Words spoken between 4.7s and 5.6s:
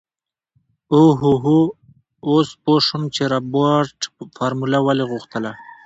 ولې غوښتله.